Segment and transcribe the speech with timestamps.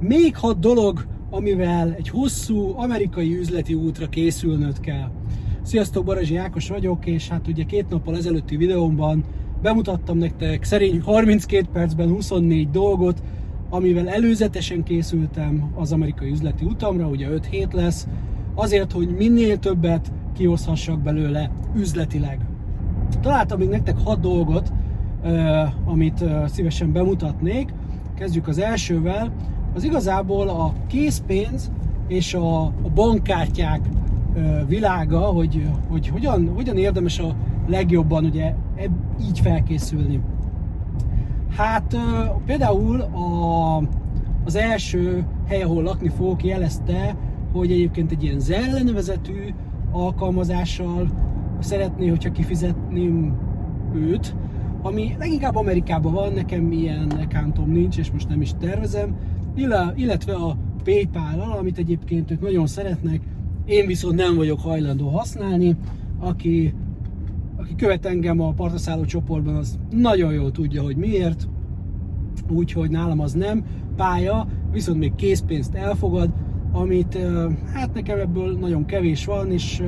[0.00, 5.10] Még hat dolog, amivel egy hosszú amerikai üzleti útra készülnöd kell.
[5.62, 9.24] Sziasztok, Barazsi Ákos vagyok, és hát ugye két nappal ezelőtti videómban
[9.62, 13.22] bemutattam nektek szerény 32 percben 24 dolgot,
[13.70, 18.06] amivel előzetesen készültem az amerikai üzleti utamra, ugye 5 hét lesz,
[18.54, 22.40] azért, hogy minél többet kihozhassak belőle üzletileg.
[23.20, 24.72] Találtam még nektek 6 dolgot,
[25.84, 27.74] amit szívesen bemutatnék.
[28.14, 29.32] Kezdjük az elsővel.
[29.78, 31.70] Az igazából a készpénz
[32.08, 33.80] és a, a bankkártyák
[34.66, 38.54] világa, hogy, hogy hogyan, hogyan érdemes a legjobban ugye
[39.28, 40.20] így felkészülni.
[41.56, 41.96] Hát
[42.46, 43.76] például a,
[44.44, 47.16] az első hely, ahol lakni fogok, jelezte,
[47.52, 49.54] hogy egyébként egy ilyen Zell nevezetű
[49.90, 51.08] alkalmazással
[51.60, 53.38] szeretné, hogyha kifizetném
[53.94, 54.34] őt,
[54.82, 59.16] ami leginkább Amerikában van, nekem ilyen accountom nincs, és most nem is tervezem,
[59.94, 63.20] illetve a PayPal-al, amit egyébként ők nagyon szeretnek,
[63.64, 65.76] én viszont nem vagyok hajlandó használni,
[66.18, 66.74] aki,
[67.56, 71.48] aki követ engem a partaszálló csoportban, az nagyon jól tudja, hogy miért,
[72.50, 73.64] úgyhogy nálam az nem
[73.96, 76.30] pálya, viszont még készpénzt elfogad,
[76.72, 77.18] amit
[77.72, 79.82] hát nekem ebből nagyon kevés van, és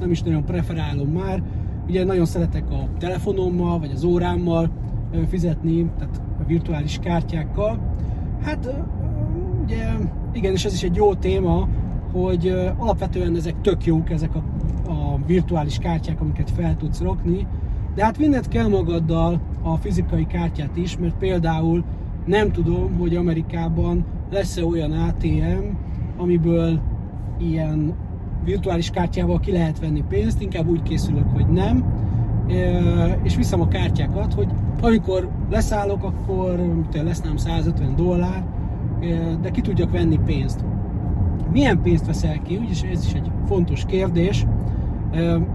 [0.00, 1.42] nem is nagyon preferálom már.
[1.88, 4.70] Ugye nagyon szeretek a telefonommal, vagy az órámmal
[5.28, 7.96] fizetni, tehát a virtuális kártyákkal.
[8.42, 8.74] Hát
[9.68, 9.86] ugye
[10.32, 11.68] igen, és ez is egy jó téma,
[12.12, 14.42] hogy alapvetően ezek tök jók, ezek a,
[14.90, 17.46] a virtuális kártyák, amiket fel tudsz rakni,
[17.94, 21.84] de hát vinned kell magaddal a fizikai kártyát is, mert például
[22.26, 25.64] nem tudom, hogy Amerikában lesz-e olyan ATM,
[26.16, 26.80] amiből
[27.38, 27.94] ilyen
[28.44, 31.84] virtuális kártyával ki lehet venni pénzt, inkább úgy készülök, hogy nem,
[33.22, 34.48] és viszem a kártyákat, hogy
[34.80, 36.60] amikor leszállok, akkor
[36.92, 38.44] lesz nem 150 dollár,
[39.40, 40.64] de ki tudjak venni pénzt.
[41.52, 42.56] Milyen pénzt veszel ki?
[42.56, 44.46] Úgyis ez is egy fontos kérdés,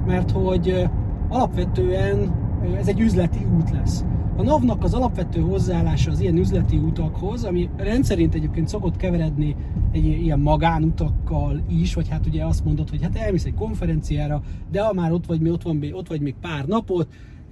[0.06, 0.90] mert hogy
[1.30, 2.34] alapvetően
[2.78, 4.06] ez egy üzleti út lesz.
[4.38, 9.56] A NAV-nak az alapvető hozzáállása az ilyen üzleti utakhoz, ami rendszerint egyébként szokott keveredni
[9.92, 14.84] egy ilyen magánutakkal is, vagy hát ugye azt mondod, hogy hát elmész egy konferenciára, de
[14.84, 17.08] ha már ott vagy, mi ott, van, ott vagy még pár napot,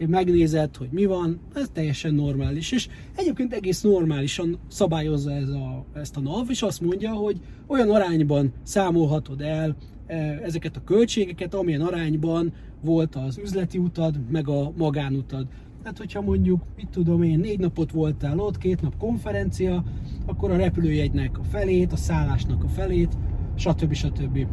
[0.10, 2.72] megnézed, hogy mi van, ez teljesen normális.
[2.72, 7.90] És egyébként egész normálisan szabályozza ez a, ezt a NAV, és azt mondja, hogy olyan
[7.90, 9.76] arányban számolhatod el
[10.08, 15.48] e, ezeket a költségeket, amilyen arányban volt az üzleti utad, meg a magánutad.
[15.82, 19.84] Tehát, hogyha mondjuk, mit tudom én, négy napot voltál ott, két nap konferencia,
[20.26, 23.18] akkor a repülőjegynek a felét, a szállásnak a felét,
[23.56, 23.94] stb.
[23.94, 24.48] stb.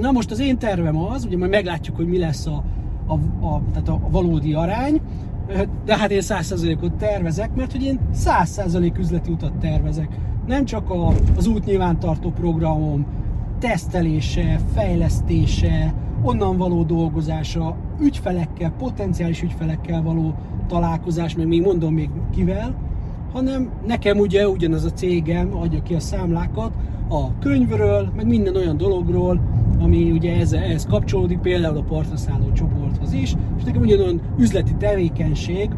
[0.00, 2.64] Na most az én tervem az, ugye majd meglátjuk, hogy mi lesz a,
[3.06, 3.12] a,
[3.46, 5.00] a, tehát a valódi arány,
[5.84, 10.18] de hát én 100%-ot tervezek, mert hogy én 100% üzleti utat tervezek.
[10.46, 13.06] Nem csak a, az útnyilvántartó programom
[13.58, 20.34] tesztelése, fejlesztése, onnan való dolgozása, ügyfelekkel, potenciális ügyfelekkel való
[20.68, 22.74] találkozás, meg még mondom még kivel,
[23.32, 26.72] hanem nekem ugye ugyanaz a cégem adja ki a számlákat
[27.08, 29.40] a könyvről, meg minden olyan dologról,
[29.78, 35.70] ami ugye ez, ehhez kapcsolódik, például a partraszálló csoporthoz is, és nekem ugyanolyan üzleti tevékenység,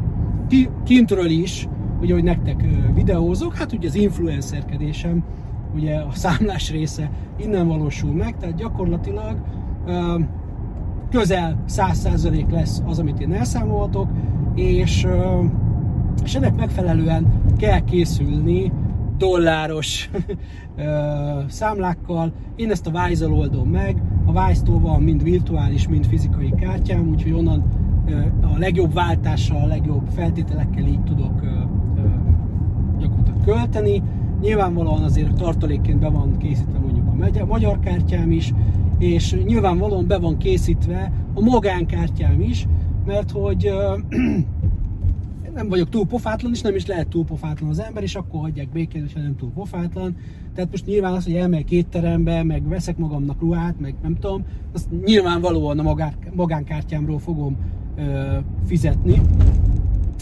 [0.48, 1.68] ki, kintről is,
[2.00, 2.64] ugye, hogy nektek
[2.94, 5.24] videózok, hát ugye az influencerkedésem,
[5.74, 9.36] ugye a számlás része innen valósul meg, tehát gyakorlatilag
[11.10, 14.08] közel 100% lesz az, amit én elszámolhatok,
[14.54, 15.06] és,
[16.24, 17.26] és ennek megfelelően
[17.56, 18.72] kell készülni
[19.18, 20.10] dolláros
[21.48, 22.32] számlákkal.
[22.56, 27.32] Én ezt a wise oldom meg, a Wise-tól van mind virtuális, mind fizikai kártyám, úgyhogy
[27.32, 27.64] onnan
[28.54, 31.40] a legjobb váltással, a legjobb feltételekkel így tudok
[32.98, 34.02] gyakorlatilag költeni.
[34.40, 37.06] Nyilvánvalóan azért tartalékként be van készítve mondjuk
[37.40, 38.52] a magyar kártyám is,
[38.98, 42.66] és nyilvánvalóan be van készítve a magánkártyám is,
[43.06, 43.70] mert hogy
[45.56, 48.68] nem vagyok túl pofátlan, és nem is lehet túl pofátlan az ember, és akkor hagyják
[48.68, 50.16] békén, hogyha nem túl pofátlan.
[50.54, 54.88] Tehát most nyilván az, hogy elmegyek étterembe, meg veszek magamnak ruhát, meg nem tudom, azt
[55.04, 55.94] nyilvánvalóan a
[56.34, 57.56] magánkártyámról fogom
[57.96, 58.36] ö,
[58.66, 59.20] fizetni.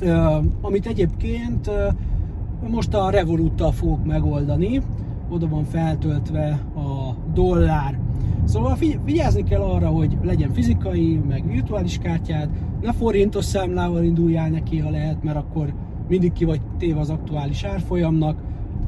[0.02, 1.88] Ö, amit egyébként ö,
[2.68, 4.80] most a Revoluttal fogok megoldani,
[5.28, 7.98] oda van feltöltve a dollár
[8.44, 12.48] Szóval vigyázni kell arra, hogy legyen fizikai, meg virtuális kártyád,
[12.80, 15.74] ne forintos számlával induljál neki, ha lehet, mert akkor
[16.08, 18.38] mindig ki vagy téve az aktuális árfolyamnak,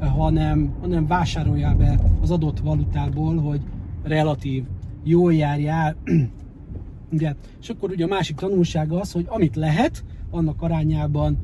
[0.00, 3.60] hanem, hanem vásároljál be az adott valutából, hogy
[4.02, 4.64] relatív
[5.04, 5.96] jól járjál.
[7.12, 7.34] Ugye?
[7.60, 11.38] És akkor ugye a másik tanulsága az, hogy amit lehet, annak arányában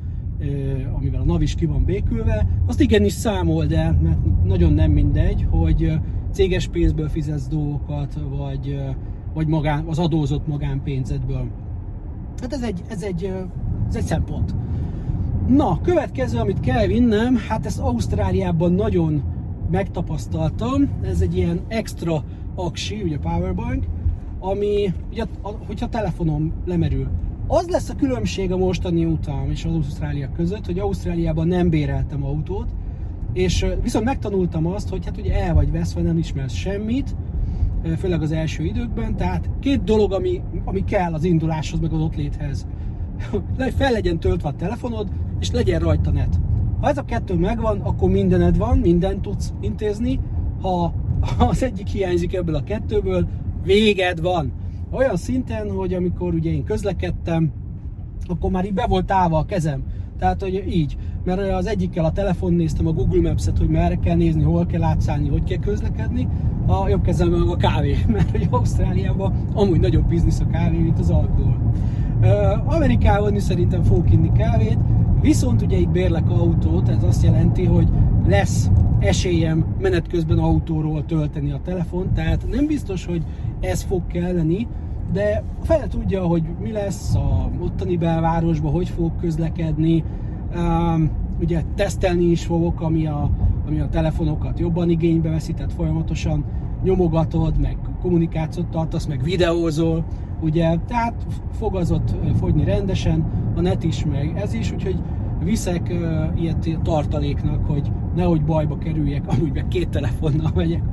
[0.93, 5.47] amivel a NAV is ki van békülve, azt igenis számold el, mert nagyon nem mindegy,
[5.49, 5.99] hogy
[6.33, 8.79] céges pénzből fizetsz dolgokat, vagy,
[9.33, 11.47] vagy magán, az adózott magánpénzedből.
[12.41, 13.33] Hát ez egy, ez egy,
[13.89, 14.55] ez egy szempont.
[15.47, 19.23] Na, következő, amit kell vinnem, hát ezt Ausztráliában nagyon
[19.71, 22.23] megtapasztaltam, ez egy ilyen extra
[22.55, 23.85] aksi, ugye powerbank,
[24.39, 25.23] ami, ugye,
[25.67, 27.07] hogyha telefonom lemerül.
[27.47, 32.25] Az lesz a különbség a mostani utam és az Ausztrália között, hogy Ausztráliában nem béreltem
[32.25, 32.67] autót,
[33.33, 37.15] és viszont megtanultam azt, hogy hát ugye el vagy veszve, nem ismersz semmit,
[37.97, 42.15] főleg az első időkben, tehát két dolog, ami, ami kell az induláshoz, meg az ott
[42.15, 42.67] léthez.
[43.77, 45.07] Fel legyen töltve a telefonod,
[45.39, 46.39] és legyen rajta net.
[46.81, 50.19] Ha ez a kettő megvan, akkor mindened van, mindent tudsz intézni.
[50.61, 50.93] Ha,
[51.49, 53.27] az egyik hiányzik ebből a kettőből,
[53.63, 54.51] véged van.
[54.91, 57.51] Olyan szinten, hogy amikor ugye én közlekedtem,
[58.27, 59.83] akkor már így be volt állva a kezem.
[60.19, 60.97] Tehát, hogy így.
[61.23, 64.83] Mert az egyikkel a telefon néztem a Google Maps-et, hogy merre kell nézni, hol kell
[64.83, 66.27] átszállni, hogy kell közlekedni.
[66.67, 71.09] A jobb kezemben a kávé, mert hogy Ausztráliában amúgy nagyobb biznisz a kávé, mint az
[71.09, 71.73] alkohol.
[72.65, 74.77] Amerikában is szerintem fogok inni kávét,
[75.21, 77.87] viszont ugye itt bérlek autót, ez azt jelenti, hogy
[78.27, 78.69] lesz
[78.99, 83.23] esélyem menet közben autóról tölteni a telefon, tehát nem biztos, hogy
[83.59, 84.67] ez fog kelleni,
[85.11, 90.03] de fel tudja, hogy mi lesz a ottani belvárosban, hogy fog közlekedni,
[91.39, 93.29] ugye tesztelni is fogok, ami a,
[93.67, 96.45] ami a telefonokat jobban igénybe veszi, tehát folyamatosan
[96.83, 100.03] nyomogatod, meg kommunikációt tartasz, meg videózol,
[100.41, 101.13] ugye, tehát
[101.51, 103.25] fog az ott fogyni rendesen,
[103.55, 105.01] a net is, meg ez is, úgyhogy
[105.43, 110.83] viszek uh, ilyet tartaléknak, hogy nehogy bajba kerüljek, amúgy meg két telefonnal megyek.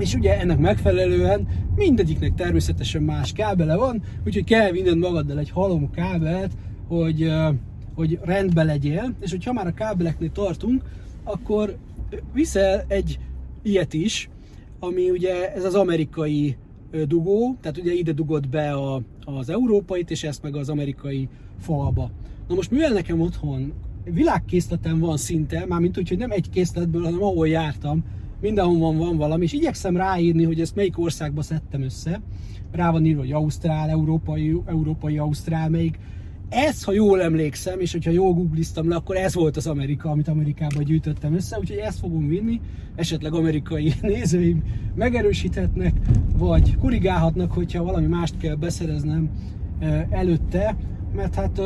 [0.00, 5.90] És ugye ennek megfelelően mindegyiknek természetesen más kábele van, úgyhogy kell vinned magaddal egy halom
[5.90, 6.52] kábelt,
[6.88, 7.32] hogy,
[7.94, 10.82] hogy rendbe legyél, és hogyha már a kábeleknél tartunk,
[11.24, 11.76] akkor
[12.32, 13.18] viszel egy
[13.62, 14.28] ilyet is,
[14.78, 16.56] ami ugye ez az amerikai
[17.06, 22.10] dugó, tehát ugye ide dugott be a, az európait, és ezt meg az amerikai falba.
[22.48, 23.72] Na most mivel nekem otthon
[24.04, 28.04] világkészletem van szinte, mármint úgy, hogy nem egy készletből, hanem ahol jártam,
[28.40, 32.20] mindenhol van valami, és igyekszem ráírni, hogy ezt melyik országba szedtem össze.
[32.72, 35.98] Rá van írva, hogy Ausztrál, Európai, Európai Ausztrál, melyik
[36.50, 40.28] ez, ha jól emlékszem, és hogyha jól googliztam le, akkor ez volt az Amerika, amit
[40.28, 42.60] Amerikában gyűjtöttem össze, úgyhogy ezt fogom vinni,
[42.94, 44.62] esetleg amerikai nézőim
[44.94, 45.94] megerősíthetnek,
[46.38, 49.30] vagy korrigálhatnak, hogyha valami mást kell beszereznem
[50.10, 50.76] előtte,
[51.14, 51.60] mert hát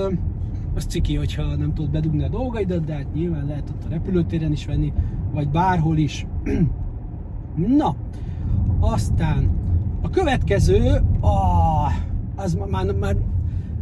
[0.74, 4.52] az ciki, hogyha nem tudod bedugni a dolgaidat, de hát nyilván lehet ott a repülőtéren
[4.52, 4.92] is venni,
[5.32, 6.26] vagy bárhol is.
[7.78, 7.96] Na,
[8.80, 9.50] aztán
[10.02, 11.92] a következő, ah,
[12.36, 13.16] az már, már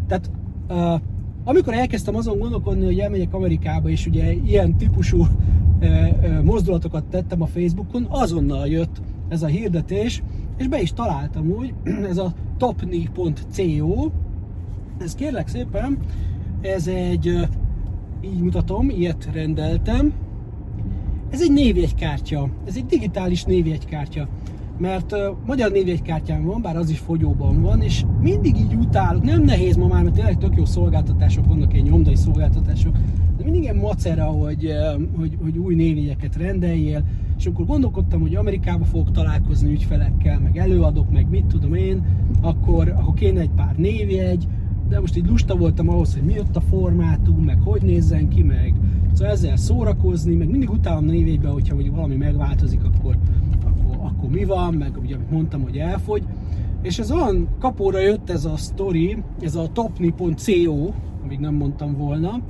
[0.06, 0.30] tehát
[0.72, 1.00] Uh,
[1.44, 7.46] amikor elkezdtem azon gondolkodni, hogy elmegyek Amerikába, és ugye ilyen típusú uh, mozdulatokat tettem a
[7.46, 10.22] Facebookon, azonnal jött ez a hirdetés,
[10.56, 11.74] és be is találtam úgy,
[12.10, 14.10] ez a topni.co,
[14.98, 15.98] ez kérlek szépen,
[16.60, 17.48] ez egy,
[18.20, 20.12] így mutatom, ilyet rendeltem,
[21.32, 24.28] ez egy névjegykártya, ez egy digitális névjegykártya.
[24.78, 29.42] Mert uh, magyar névjegykártyám van, bár az is fogyóban van, és mindig így utálok, nem
[29.42, 32.96] nehéz ma már, mert tényleg tök jó szolgáltatások vannak, ilyen nyomdai szolgáltatások,
[33.36, 37.04] de mindig ilyen macera, hogy, uh, hogy, hogy új névjegyeket rendeljél,
[37.38, 42.02] és akkor gondolkodtam, hogy Amerikába fogok találkozni ügyfelekkel, meg előadok, meg mit tudom én,
[42.40, 44.46] akkor, akkor kéne egy pár névjegy,
[44.88, 48.42] de most így lusta voltam ahhoz, hogy mi jött a formátum, meg hogy nézzen ki,
[48.42, 48.74] meg
[49.22, 53.16] szóval ezzel szórakozni, meg mindig utálom névjegybe, hogyha hogy valami megváltozik, akkor
[53.98, 56.22] akkor mi van, meg ugye amit mondtam, hogy elfogy.
[56.82, 60.90] És ez olyan kapóra jött ez a story, ez a topni.co,
[61.24, 62.40] amíg nem mondtam volna.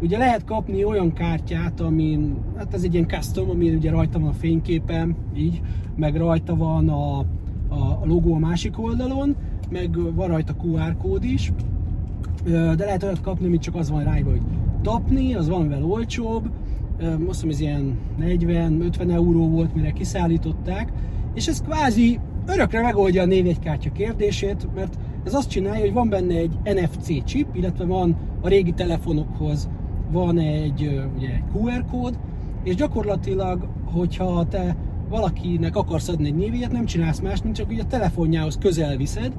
[0.00, 4.28] Ugye lehet kapni olyan kártyát, amin, hát ez egy ilyen custom, ami ugye rajta van
[4.28, 5.60] a fényképen, így,
[5.96, 7.24] meg rajta van a, a,
[7.68, 9.36] a logó a másik oldalon,
[9.70, 11.52] meg van rajta QR kód is,
[12.44, 14.42] de lehet olyat kapni, amit csak az van rájba, hogy
[14.82, 16.50] tapni, az van vele olcsóbb,
[17.00, 20.92] azt hiszem ez ilyen 40-50 euró volt, mire kiszállították,
[21.34, 26.34] és ez kvázi örökre megoldja a névjegykártya kérdését, mert ez azt csinálja, hogy van benne
[26.34, 29.68] egy NFC chip, illetve van a régi telefonokhoz
[30.12, 32.18] van egy, ugye, QR kód,
[32.64, 34.76] és gyakorlatilag, hogyha te
[35.08, 39.32] valakinek akarsz adni egy névjegyet, nem csinálsz más, mint csak ugye a telefonjához közel viszed,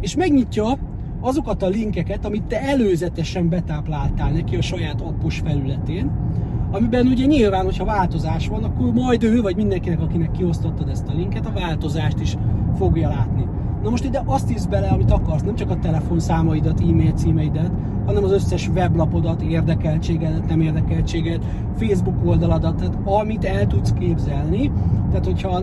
[0.00, 0.78] és megnyitja
[1.26, 6.10] azokat a linkeket, amit te előzetesen betápláltál neki a saját appos felületén,
[6.70, 11.14] amiben ugye nyilván, hogyha változás van, akkor majd ő, vagy mindenkinek, akinek kiosztottad ezt a
[11.14, 12.36] linket, a változást is
[12.78, 13.46] fogja látni.
[13.82, 17.70] Na most ide azt is bele, amit akarsz, nem csak a telefonszámaidat, e-mail címeidet,
[18.06, 21.44] hanem az összes weblapodat, érdekeltségedet, nem érdekeltséget,
[21.76, 24.70] Facebook oldaladat, tehát amit el tudsz képzelni.
[25.08, 25.62] Tehát hogyha,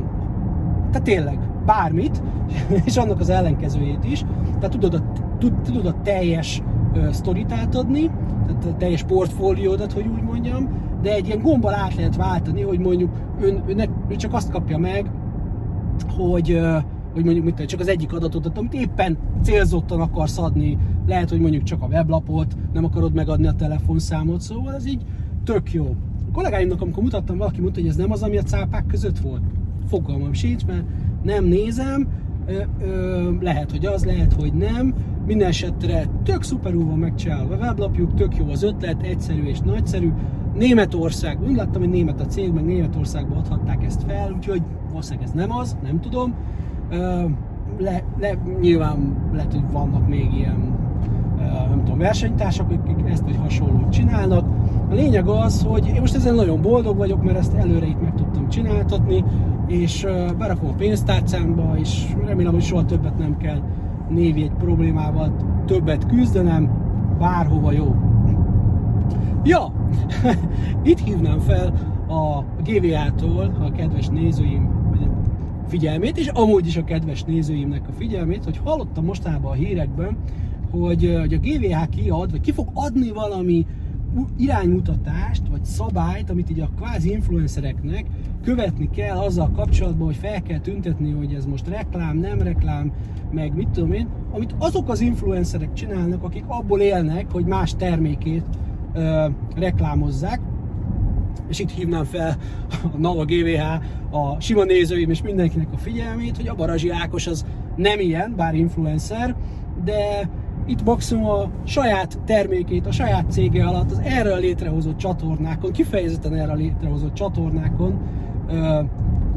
[0.91, 2.22] tehát tényleg, bármit,
[2.86, 4.25] és annak az ellenkezőjét is,
[4.60, 6.62] tehát tudod a, tud, tudod a teljes
[6.93, 8.12] uh, sztorit átadni,
[8.48, 10.70] tehát a teljes portfóliódat, hogy úgy mondjam,
[11.01, 14.77] de egy ilyen gombbal át lehet váltani, hogy mondjuk ön, önnek, ő csak azt kapja
[14.77, 15.12] meg,
[16.17, 16.75] hogy, uh,
[17.13, 20.77] hogy mondjuk mit, csak az egyik adatot, amit éppen célzottan akarsz adni,
[21.08, 25.01] lehet, hogy mondjuk csak a weblapot, nem akarod megadni a telefonszámot, szóval ez így
[25.43, 25.86] tök jó.
[26.29, 29.41] A kollégáimnak, amikor mutattam, valaki mondta, hogy ez nem az, ami a cápák között volt.
[29.88, 30.84] Fogalmam sincs, mert
[31.24, 32.08] nem nézem,
[32.46, 34.94] ö, ö, lehet, hogy az, lehet, hogy nem.
[35.25, 40.12] Minden esetre tök szuperül van megcsinálva a weblapjuk, tök jó az ötlet, egyszerű és nagyszerű.
[40.58, 45.34] Németország, úgy láttam, hogy német a cég, meg Németországban adhatták ezt fel, úgyhogy valószínűleg ez
[45.34, 46.34] nem az, nem tudom.
[46.90, 47.25] Ö,
[47.80, 50.74] le, le, nyilván lehet, hogy vannak még ilyen
[51.70, 54.46] nem tudom, versenytársak, akik ezt vagy hasonlót csinálnak.
[54.90, 58.13] A lényeg az, hogy én most ezen nagyon boldog vagyok, mert ezt előre itt meg
[58.16, 59.24] tudtam csináltatni,
[59.74, 60.06] és
[60.38, 63.62] berakom a pénztárcámba, és remélem, hogy soha többet nem kell
[64.10, 66.72] névi egy problémával többet küzdenem,
[67.20, 67.96] bárhova jó.
[69.44, 69.74] Ja,
[70.84, 71.74] itt hívnám fel
[72.08, 74.82] a GVA-tól a kedves nézőim
[75.68, 80.18] figyelmét, és amúgy is a kedves nézőimnek a figyelmét, hogy hallottam mostanában a hírekben,
[80.72, 83.65] hogy, hogy a GVH kiad, vagy ki fog adni valami
[84.38, 88.05] iránymutatást, vagy szabályt, amit így a kvázi influencereknek
[88.43, 92.91] követni kell azzal kapcsolatban, hogy fel kell tüntetni, hogy ez most reklám, nem reklám,
[93.32, 98.43] meg mit tudom én, amit azok az influencerek csinálnak, akik abból élnek, hogy más termékét
[98.93, 100.39] ö, reklámozzák,
[101.50, 102.38] és itt hívnám fel
[102.93, 103.62] a Nava GVH,
[104.12, 108.55] a sima nézőim és mindenkinek a figyelmét, hogy a Barazsi Ákos az nem ilyen, bár
[108.55, 109.36] influencer,
[109.84, 110.29] de
[110.65, 116.53] itt maximum a saját termékét, a saját cége alatt az erre létrehozott csatornákon, kifejezetten erre
[116.53, 118.01] létrehozott csatornákon
[118.50, 118.79] ö,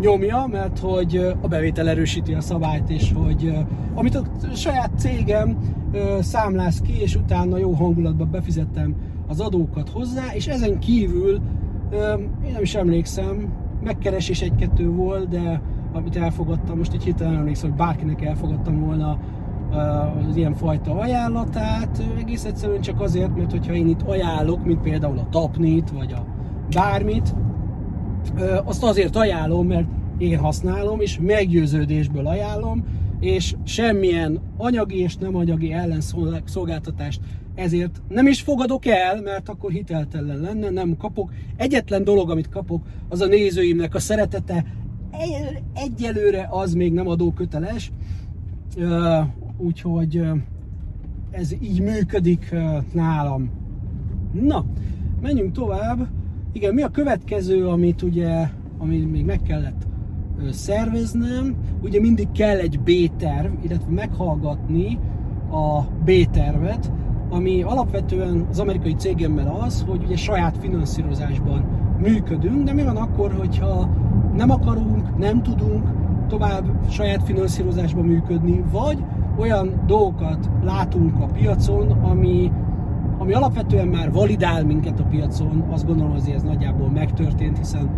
[0.00, 3.52] nyomja, mert hogy a bevétel erősíti a szabályt, és hogy
[3.94, 5.58] amit a saját cégem
[6.20, 8.94] számláz ki, és utána jó hangulatban befizettem
[9.26, 11.40] az adókat hozzá, és ezen kívül
[12.44, 13.52] én nem is emlékszem,
[13.84, 15.60] megkeresés egy-kettő volt, de
[15.92, 19.18] amit elfogadtam, most így hirtelen emlékszem, hogy bárkinek elfogadtam volna
[20.28, 25.18] az ilyen fajta ajánlatát, egész egyszerűen csak azért, mert hogyha én itt ajánlok, mint például
[25.18, 26.26] a tapnit, vagy a
[26.74, 27.34] bármit,
[28.64, 29.86] azt azért ajánlom, mert
[30.18, 32.84] én használom, és meggyőződésből ajánlom,
[33.20, 37.20] és semmilyen anyagi és nem anyagi ellenszolgáltatást
[37.56, 41.32] ezért nem is fogadok el, mert akkor hiteltelen lenne, nem kapok.
[41.56, 44.64] Egyetlen dolog, amit kapok, az a nézőimnek a szeretete.
[45.74, 47.92] Egyelőre az még nem adóköteles,
[49.58, 50.22] úgyhogy
[51.30, 52.54] ez így működik
[52.92, 53.50] nálam.
[54.32, 54.64] Na,
[55.22, 56.08] menjünk tovább.
[56.52, 58.48] Igen, mi a következő, amit ugye,
[58.78, 59.86] ami még meg kellett
[60.50, 61.56] szerveznem?
[61.82, 64.98] Ugye mindig kell egy B-terv, illetve meghallgatni
[65.50, 66.92] a B-tervet,
[67.28, 71.64] ami alapvetően az amerikai cégemmel az, hogy ugye saját finanszírozásban
[72.00, 73.90] működünk, de mi van akkor, hogyha
[74.36, 75.88] nem akarunk, nem tudunk
[76.28, 79.04] tovább saját finanszírozásban működni, vagy
[79.38, 82.52] olyan dolgokat látunk a piacon, ami,
[83.18, 87.90] ami alapvetően már validál minket a piacon, azt gondolom, hogy ez nagyjából megtörtént, hiszen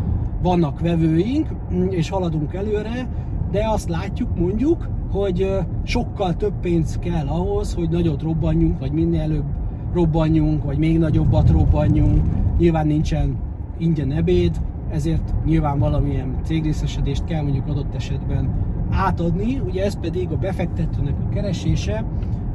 [0.42, 1.48] vannak vevőink,
[1.90, 3.08] és haladunk előre,
[3.50, 9.20] de azt látjuk mondjuk, hogy sokkal több pénz kell ahhoz, hogy nagyot robbanjunk, vagy minél
[9.20, 9.44] előbb
[9.92, 12.22] robbanjunk, vagy még nagyobbat robbanjunk.
[12.58, 13.36] Nyilván nincsen
[13.78, 18.48] ingyen ebéd, ezért nyilván valamilyen cégrészesedést kell mondjuk adott esetben
[18.90, 22.04] átadni, ugye ez pedig a befektetőnek a keresése,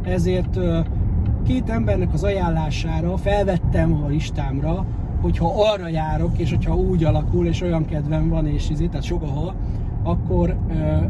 [0.01, 0.59] ezért
[1.45, 4.85] két embernek az ajánlására felvettem a listámra,
[5.21, 9.21] hogyha arra járok, és hogyha úgy alakul, és olyan kedvem van, és izé, tehát sok
[9.21, 9.55] a hal,
[10.03, 10.57] akkor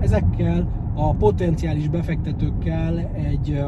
[0.01, 3.63] ezekkel a potenciális befektetőkkel egy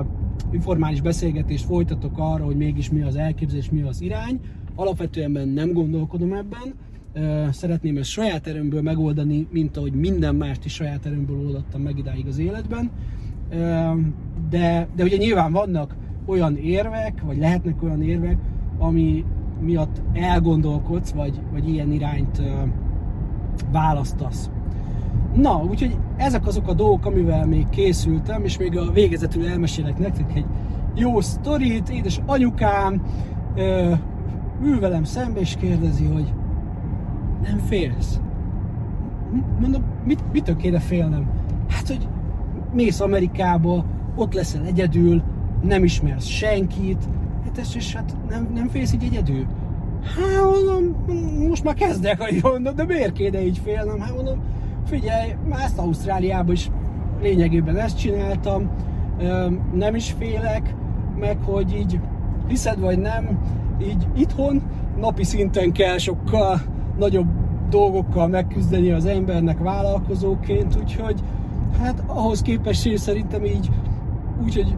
[0.51, 4.39] informális beszélgetést folytatok arra, hogy mégis mi az elképzelés, mi az irány.
[4.75, 6.73] Alapvetően nem gondolkodom ebben,
[7.51, 12.27] szeretném ezt saját erőmből megoldani, mint ahogy minden mást is saját erőmből oldottam meg idáig
[12.27, 12.91] az életben.
[14.49, 15.95] De, de ugye nyilván vannak
[16.25, 18.37] olyan érvek, vagy lehetnek olyan érvek,
[18.77, 19.25] ami
[19.61, 22.41] miatt elgondolkodsz, vagy, vagy ilyen irányt
[23.71, 24.49] választasz.
[25.35, 30.35] Na, úgyhogy ezek azok a dolgok, amivel még készültem, és még a végezetül elmesélek nektek
[30.35, 30.45] egy
[30.95, 31.89] jó sztorit.
[31.89, 33.01] Édes anyukám
[34.63, 36.33] ül velem szembe, és kérdezi, hogy
[37.47, 38.19] nem félsz?
[39.59, 41.29] Mondom, mit, mitől kéne félnem?
[41.69, 42.07] Hát, hogy
[42.73, 43.85] mész Amerikába,
[44.15, 45.23] ott leszel egyedül,
[45.61, 47.03] nem ismersz senkit,
[47.43, 49.45] hát ez is hát nem, nem félsz így egyedül?
[50.03, 50.95] Hát mondom,
[51.47, 53.99] most már kezdek, hogy mondom, de miért kéne így félnem?
[53.99, 54.39] Hát mondom,
[54.85, 56.69] figyelj, már ezt Ausztráliában is
[57.21, 58.69] lényegében ezt csináltam,
[59.73, 60.75] nem is félek,
[61.19, 61.99] meg hogy így
[62.47, 63.39] hiszed vagy nem,
[63.81, 64.61] így itthon
[64.99, 66.61] napi szinten kell sokkal
[66.97, 67.27] nagyobb
[67.69, 71.23] dolgokkal megküzdeni az embernek vállalkozóként, úgyhogy
[71.79, 73.69] hát ahhoz képest én szerintem így
[74.43, 74.75] úgyhogy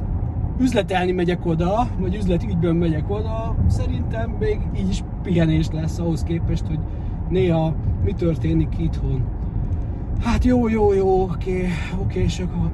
[0.59, 6.65] üzletelni megyek oda, vagy üzletügyben megyek oda, szerintem még így is pihenés lesz ahhoz képest,
[6.67, 6.79] hogy
[7.29, 9.23] néha mi történik itthon.
[10.23, 11.67] Hát jó, jó, jó, oké,
[12.01, 12.71] oké, és akkor,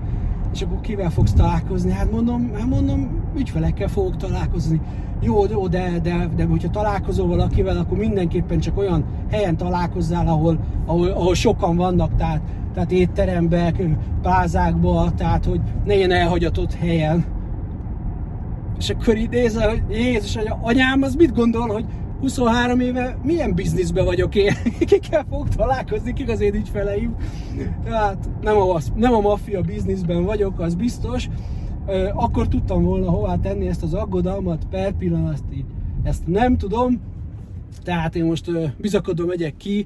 [0.54, 1.92] és akkor kivel fogsz találkozni?
[1.92, 4.82] Hát mondom, hát mondom, ügyfelekkel fogok találkozni.
[5.22, 10.60] Jó, jó, de, de, de hogyha találkozol valakivel, akkor mindenképpen csak olyan helyen találkozzál, ahol,
[10.86, 12.42] ahol, ahol sokan vannak, tehát,
[12.74, 17.26] tehát étteremben, plázákban, tehát hogy ne ilyen elhagyatott helyen.
[18.80, 21.86] És akkor így nézel, hogy Jézus, anyám az mit gondol, hogy
[22.24, 27.16] 23 éve milyen bizniszbe vagyok én, kikkel fog találkozni, kik az én ügyfeleim.
[27.90, 31.30] Hát nem a, nem a maffia bizniszben vagyok, az biztos.
[32.14, 35.66] Akkor tudtam volna hová tenni ezt az aggodalmat, per így
[36.04, 37.02] ezt nem tudom.
[37.84, 39.86] Tehát én most bizakodom megyek ki,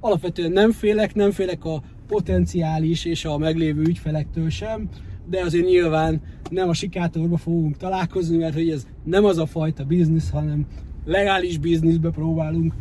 [0.00, 4.88] alapvetően nem félek, nem félek a potenciális és a meglévő ügyfelektől sem,
[5.30, 9.84] de azért nyilván nem a sikátorba fogunk találkozni, mert hogy ez nem az a fajta
[9.84, 10.66] biznisz, hanem
[11.04, 12.74] legális bizniszbe próbálunk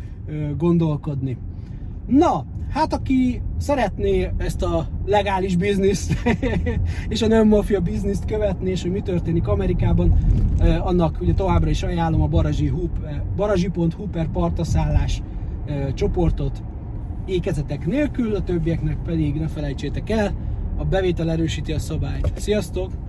[0.58, 1.38] gondolkodni.
[2.08, 6.14] Na, hát aki szeretné ezt a legális bizniszt
[7.10, 10.18] és a nem mafia bizniszt követni, és hogy mi történik Amerikában,
[10.80, 12.72] annak ugye továbbra is ajánlom a Barazsi
[13.36, 15.22] barazsi.hu per partaszállás
[15.94, 16.64] csoportot
[17.26, 20.32] ékezetek nélkül, a többieknek pedig ne felejtsétek el,
[20.78, 22.32] a bevétel erősíti a szabályt.
[22.36, 23.03] Sziasztok!